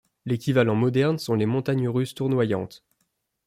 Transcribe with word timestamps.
L'équivalent 0.25 0.73
moderne 0.73 1.19
sont 1.19 1.35
les 1.35 1.45
montagnes 1.45 1.87
russes 1.87 2.15
tournoyantes. 2.15 2.83